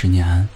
[0.00, 0.48] 是念安。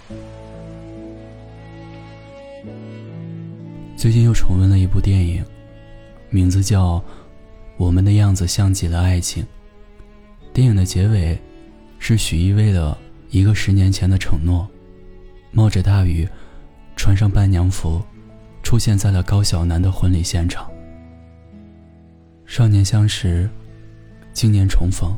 [3.97, 5.43] 最近又重温了一部电影，
[6.29, 6.97] 名字叫
[7.75, 9.43] 《我们的样子像极了爱情》。
[10.53, 11.37] 电影的结尾，
[11.99, 12.97] 是许巍为了
[13.31, 14.65] 一个十年前的承诺，
[15.51, 16.25] 冒着大雨，
[16.95, 18.01] 穿上伴娘服，
[18.63, 20.71] 出现在了高晓楠的婚礼现场。
[22.45, 23.49] 少年相识，
[24.31, 25.13] 今年重逢，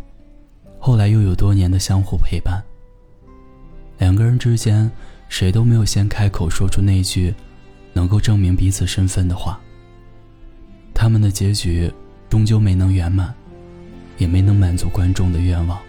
[0.80, 2.60] 后来又有多年的相互陪伴。
[3.98, 4.90] 两个人之间，
[5.30, 7.34] 谁都没有先开口说出那句。
[7.98, 9.58] 能够证明彼此身份的话，
[10.94, 11.90] 他们的结局
[12.30, 13.34] 终究没能圆满，
[14.18, 15.80] 也没能满足观众的愿望。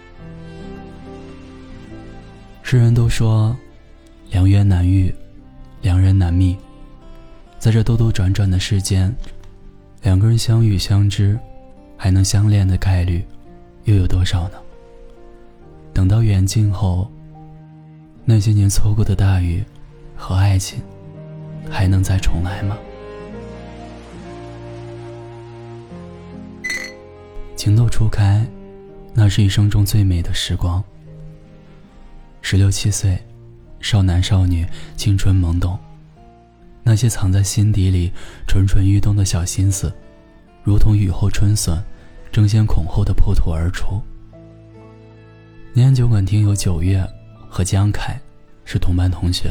[2.63, 3.53] 世人都说，
[4.31, 5.13] 良缘难遇，
[5.81, 6.55] 良人难觅，
[7.59, 9.13] 在这兜兜转转的世间，
[10.01, 11.37] 两个人相遇相知，
[11.97, 13.21] 还能相恋的概率，
[13.83, 14.57] 又有多少呢？
[15.93, 17.11] 等到缘尽后，
[18.29, 19.63] 那些年错过的大雨
[20.15, 20.81] 和爱情。
[21.69, 22.77] 还能再重来吗？
[27.57, 28.45] 情窦初开，
[29.13, 30.81] 那是一生中最美的时光。
[32.41, 33.21] 十六七岁，
[33.81, 35.77] 少男少女，青春懵懂，
[36.83, 38.13] 那些藏在心底里
[38.47, 39.93] 蠢蠢欲动的小心思，
[40.63, 41.83] 如同雨后春笋，
[42.31, 44.01] 争先恐后的破土而出。
[45.73, 47.05] 年酒馆听友九月
[47.57, 48.15] 和江凯
[48.65, 49.49] 是同班同学。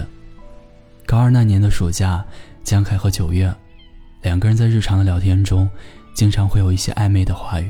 [1.04, 2.24] 高二那年的暑假，
[2.62, 3.52] 江凯和九月
[4.22, 5.68] 两个人在日常的聊天中，
[6.14, 7.68] 经常会有一些暧昧的话语。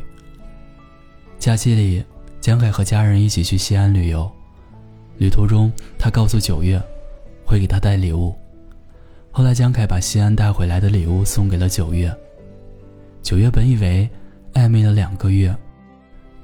[1.39, 2.05] 假期里，
[2.39, 4.31] 江凯和家人一起去西安旅游，
[5.17, 6.79] 旅途中他告诉九月，
[7.47, 8.37] 会给他带礼物。
[9.31, 12.15] 后来，江凯把西安带回来的礼物送给了九月。
[13.23, 14.07] 九月本以为
[14.53, 15.57] 暧昧了两个月，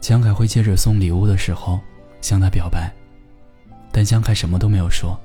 [0.01, 1.79] 江凯会借着送礼物的时候
[2.23, 2.91] 向他表白，
[3.93, 5.17] 但江凯什么都没有说。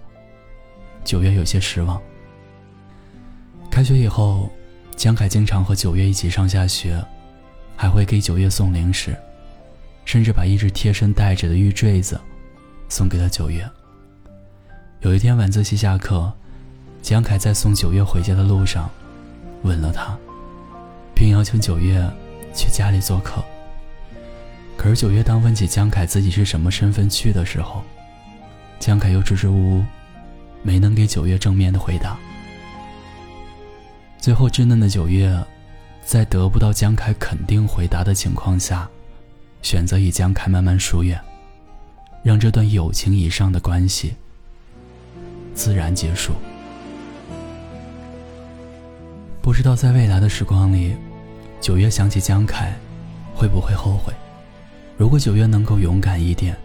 [1.03, 1.99] 九月有些失望。
[3.71, 4.49] 开学以后，
[4.95, 7.01] 江凯经常和九月一起上下学，
[7.75, 9.15] 还会给九月送零食，
[10.03, 12.19] 甚至把一只贴身带着的玉坠子
[12.89, 13.65] 送给了九月。
[15.01, 16.33] 有一天晚自习下课，
[17.01, 18.89] 江凯在送九月回家的路上，
[19.61, 20.17] 吻了她，
[21.15, 22.05] 并邀请九月
[22.53, 23.41] 去家里做客。
[24.75, 27.83] 可是九月当问起江凯自己是什么身份去的时候，
[28.79, 29.85] 江凯又支支吾吾。
[30.63, 32.17] 没能给九月正面的回答。
[34.19, 35.31] 最后，稚嫩的九月，
[36.03, 38.89] 在得不到江凯肯定回答的情况下，
[39.61, 41.17] 选择与江凯慢慢疏远，
[42.21, 44.15] 让这段友情以上的关系
[45.53, 46.33] 自然结束。
[49.41, 50.97] 不知道在未来的时光里，
[51.61, 52.73] 九月想起江凯，
[53.33, 54.11] 会不会后悔？
[54.97, 56.57] 如果九月能够勇敢一点，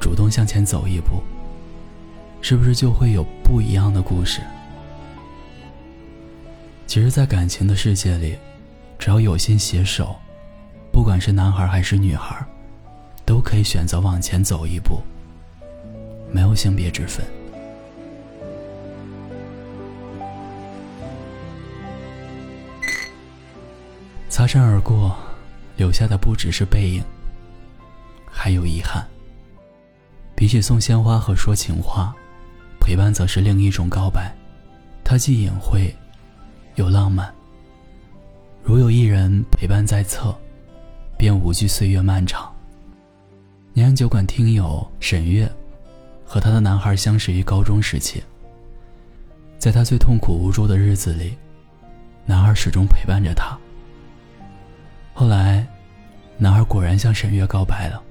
[0.00, 1.22] 主动向前走一步。
[2.42, 4.40] 是不是就会有不一样的故事？
[6.88, 8.36] 其实，在感情的世界里，
[8.98, 10.16] 只要有心携手，
[10.92, 12.44] 不管是男孩还是女孩，
[13.24, 15.00] 都可以选择往前走一步，
[16.30, 17.24] 没有性别之分。
[24.28, 25.16] 擦身而过，
[25.76, 27.02] 留下的不只是背影，
[28.28, 29.06] 还有遗憾。
[30.34, 32.12] 比起送鲜花和说情话。
[32.82, 34.34] 陪伴则是另一种告白，
[35.04, 35.94] 它既隐晦，
[36.74, 37.32] 又浪漫。
[38.60, 40.36] 如有一人陪伴在侧，
[41.16, 42.52] 便无惧岁月漫长。
[43.72, 45.50] 年安酒馆听友沈月，
[46.26, 48.20] 和他的男孩相识于高中时期。
[49.58, 51.36] 在他最痛苦无助的日子里，
[52.26, 53.56] 男孩始终陪伴着他。
[55.14, 55.64] 后来，
[56.36, 58.02] 男孩果然向沈月告白了。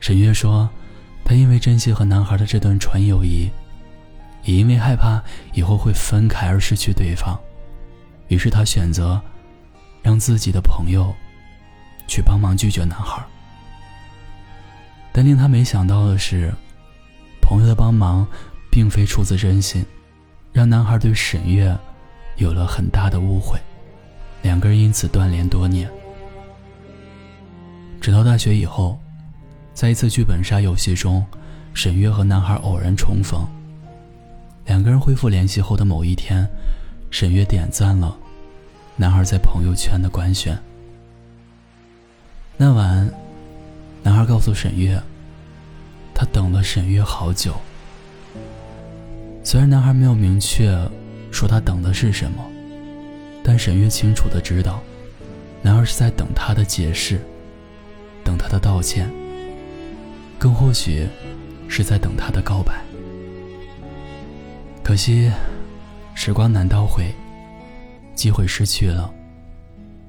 [0.00, 0.68] 沈月说。
[1.24, 3.50] 她因为珍惜和男孩的这段纯友谊，
[4.42, 5.22] 也因为害怕
[5.54, 7.40] 以后会分开而失去对方，
[8.28, 9.20] 于是她选择
[10.02, 11.14] 让自己的朋友
[12.06, 13.24] 去帮忙拒绝男孩。
[15.12, 16.52] 但令他没想到的是，
[17.40, 18.26] 朋友的帮忙
[18.70, 19.84] 并非出自真心，
[20.52, 21.74] 让男孩对沈月
[22.36, 23.58] 有了很大的误会，
[24.42, 25.90] 两个人因此断联多年。
[28.00, 29.00] 直到大学以后。
[29.74, 31.24] 在一次剧本杀游戏中，
[31.74, 33.44] 沈月和男孩偶然重逢。
[34.66, 36.48] 两个人恢复联系后的某一天，
[37.10, 38.16] 沈月点赞了
[38.96, 40.56] 男孩在朋友圈的官宣。
[42.56, 43.12] 那晚，
[44.04, 44.96] 男孩告诉沈月，
[46.14, 47.54] 他等了沈月好久。
[49.42, 50.72] 虽然男孩没有明确
[51.32, 52.42] 说他等的是什么，
[53.42, 54.80] 但沈月清楚的知道，
[55.62, 57.20] 男孩是在等他的解释，
[58.22, 59.10] 等他的道歉。
[60.44, 61.08] 更或许，
[61.68, 62.74] 是在等他的告白。
[64.82, 65.32] 可惜，
[66.14, 67.10] 时光难倒回，
[68.14, 69.10] 机会失去了，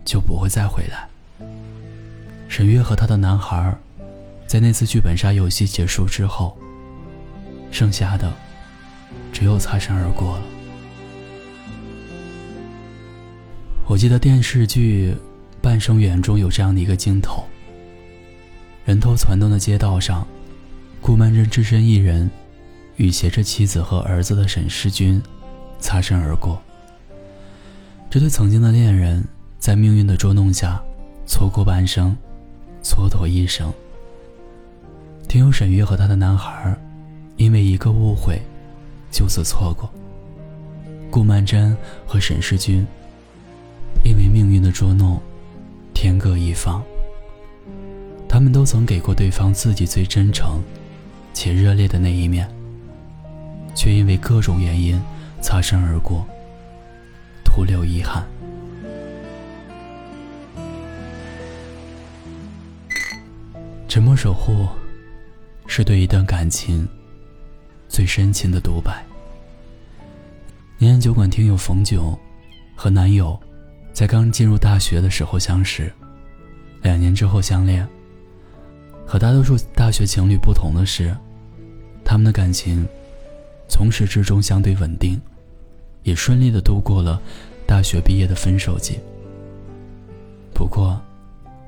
[0.03, 1.07] 就不会再回来。
[2.49, 3.73] 沈月和他的男孩，
[4.45, 6.57] 在那次剧本杀游戏结束之后，
[7.71, 8.29] 剩下的
[9.31, 10.43] 只有擦身而过了。
[13.87, 15.13] 我记得电视剧
[15.61, 17.45] 《半生缘》中有这样的一个镜头：
[18.85, 20.27] 人头攒动的街道上，
[21.01, 22.29] 顾曼桢只身一人，
[22.97, 25.19] 与携着妻子和儿子的沈世军
[25.79, 26.61] 擦身而过。
[28.11, 29.27] 这对曾经的恋人，
[29.57, 30.79] 在命运的捉弄下，
[31.25, 32.15] 错过半生，
[32.83, 33.73] 蹉跎一生。
[35.27, 36.77] 听有沈月和他的男孩，
[37.37, 38.39] 因为一个误会，
[39.09, 39.91] 就此错过。
[41.09, 42.85] 顾曼桢和沈世军。
[44.03, 45.19] 因为命运的捉弄，
[45.91, 46.83] 天各一方。
[48.35, 50.61] 他们都曾给过对方自己最真诚
[51.33, 52.45] 且热烈的那一面，
[53.73, 55.01] 却因为各种原因
[55.39, 56.27] 擦身而过，
[57.45, 58.27] 徒留遗憾。
[63.87, 64.67] 沉默守护，
[65.65, 66.85] 是对一段感情
[67.87, 69.01] 最深情的独白。
[70.77, 72.19] 年安酒馆听友冯九
[72.75, 73.39] 和男友。
[73.93, 75.89] 在刚进入大学的时候相识，
[76.81, 77.87] 两年之后相恋。
[79.05, 81.15] 和大多数大学情侣不同的是，
[82.03, 82.85] 他们的感情
[83.67, 85.19] 从始至终相对稳定，
[86.03, 87.21] 也顺利的度过了
[87.67, 88.99] 大学毕业的分手季。
[90.53, 90.99] 不过，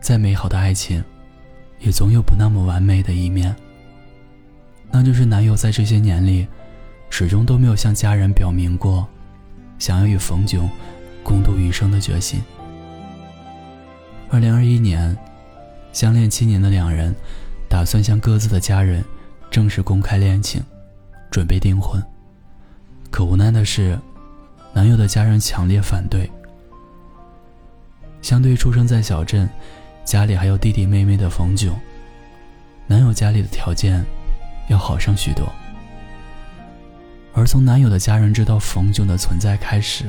[0.01, 1.03] 再美好的爱情，
[1.79, 3.55] 也总有不那么完美的一面。
[4.89, 6.47] 那就是男友在这些年里，
[7.09, 9.07] 始终都没有向家人表明过，
[9.77, 10.69] 想要与冯炯。
[11.23, 12.41] 共度余生的决心。
[14.29, 15.13] 二零二一年，
[15.97, 17.11] 相恋七年的两人，
[17.67, 19.03] 打算向各自的家人
[19.49, 20.61] 正式公开恋情，
[21.31, 21.99] 准备订婚。
[23.09, 23.97] 可无奈的是，
[24.73, 26.29] 男友的家人强烈反对。
[28.21, 29.49] 相对出生在小镇，
[30.05, 31.75] 家里还有弟弟妹妹的冯炯，
[32.85, 34.05] 男友家里的条件
[34.69, 35.51] 要好上许多。
[37.33, 40.03] 而从男友的家人知道冯炯的存在开始，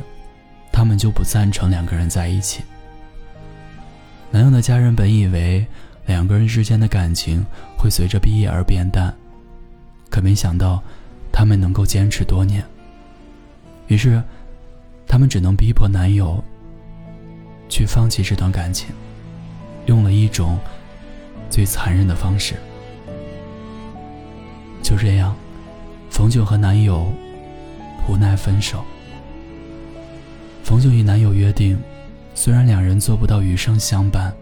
[0.70, 2.62] 他们就不赞成两个人在一起。
[4.30, 5.66] 男友的家人本以为
[6.06, 7.44] 两个人之间的感情
[7.76, 9.14] 会随着毕业而变淡，
[10.10, 10.82] 可没想到
[11.32, 12.62] 他们能够坚持多年。
[13.86, 14.22] 于是，
[15.06, 16.44] 他们只能逼迫男友
[17.70, 18.88] 去放弃这段感情，
[19.86, 20.58] 用了一种
[21.48, 22.54] 最残忍的方式。
[24.82, 25.34] 就这样，
[26.10, 27.10] 冯九和男友
[28.06, 28.84] 无奈分手。
[30.62, 31.78] 冯九与男友约定，
[32.40, 34.32] 虽然两人做不到余生相伴，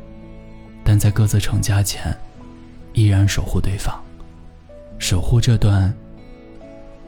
[0.84, 2.14] 但在各自成家前，
[2.92, 3.98] 依然守护对方，
[4.98, 5.90] 守护这段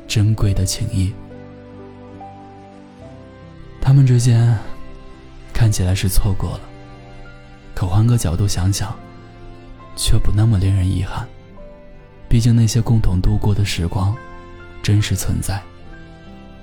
[0.07, 1.13] 珍贵的情谊。
[3.83, 4.57] 他们之间
[5.53, 6.61] 看起来是错过了，
[7.75, 8.97] 可换个角度想想，
[9.95, 11.29] 却不那么令人遗憾。
[12.31, 14.17] 毕竟那些共同度过的时光，
[14.83, 15.63] 真实存在，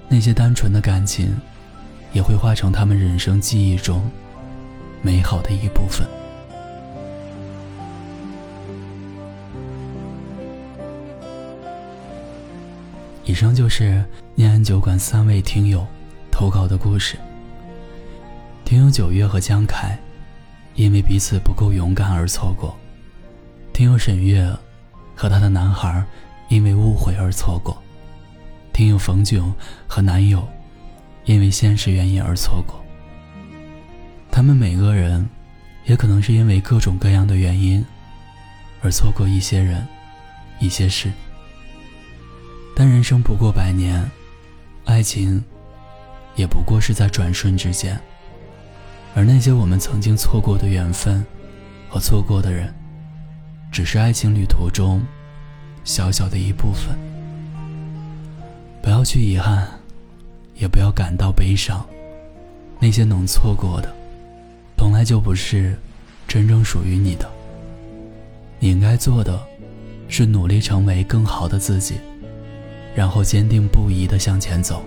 [0.10, 1.31] 那些单纯的感情。
[2.16, 4.10] 也会化成他们人生记忆中
[5.02, 6.07] 美好的一部分。
[13.26, 14.02] 以上就是
[14.34, 15.86] 念安酒馆三位听友
[16.31, 17.18] 投稿的故事。
[18.64, 20.00] 听友九月和江凯
[20.76, 22.74] 因为彼此不够勇敢而错过；
[23.74, 24.50] 听友沈月
[25.16, 26.02] 和她的男孩
[26.48, 27.76] 因为误会而错过；
[28.72, 29.54] 听友冯炯
[29.86, 30.48] 和男友。
[31.26, 32.84] 因为现实原因而错过，
[34.32, 35.28] 他们每个人，
[35.86, 37.84] 也可能是因为各种各样的原因，
[38.82, 39.86] 而错过一些人，
[40.60, 41.12] 一些事。
[42.76, 44.10] 但人生不过百年，
[44.86, 45.44] 爱情，
[46.36, 48.00] 也不过是在转瞬之间。
[49.16, 51.26] 而那些我们曾经错过的缘分，
[51.90, 52.72] 和错过的人，
[53.72, 55.02] 只是爱情旅途中，
[55.84, 56.96] 小小的一部分。
[58.84, 59.68] 不要去遗憾。
[60.56, 61.85] 也不要感到悲伤，
[62.80, 63.94] 那些能错过的，
[64.78, 65.78] 从来就不是
[66.28, 67.30] 真正属于你的。
[68.59, 69.40] 你应该做的，
[70.07, 71.95] 是努力成为更好的自己，
[72.95, 74.83] 然后坚定不移的向前走。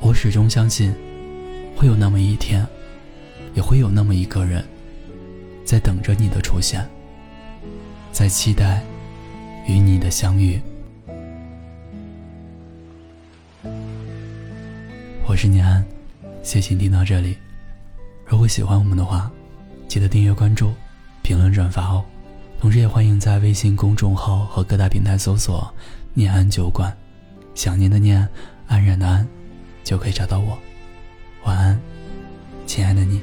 [0.00, 0.94] 我始终相信，
[1.76, 2.66] 会有那么一天，
[3.54, 4.64] 也会有那么一个人，
[5.64, 6.88] 在等着你的出现，
[8.10, 8.82] 在期待
[9.68, 10.58] 与你的相遇。
[15.40, 15.82] 是念安，
[16.42, 17.34] 谢谢听到这里。
[18.26, 19.30] 如果喜欢我们的话，
[19.88, 20.74] 记得订阅、关注、
[21.22, 22.04] 评论、转发哦。
[22.60, 25.74] 同时，也欢迎在微信公众号和各大平台搜索
[26.12, 26.94] “念安酒馆”，
[27.56, 28.28] 想念的念，
[28.66, 29.26] 安然的安，
[29.82, 30.58] 就可以找到我。
[31.44, 31.80] 晚安，
[32.66, 33.18] 亲爱的你。